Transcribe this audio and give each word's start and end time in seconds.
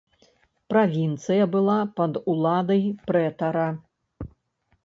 Правінцыя 0.71 1.43
была 1.55 1.77
пад 1.99 2.13
уладай 2.33 2.83
прэтара. 3.11 3.67